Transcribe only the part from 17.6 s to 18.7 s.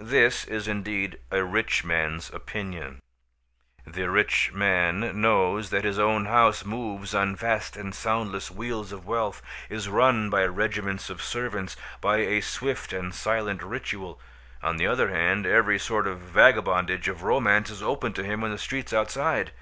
is open to him in the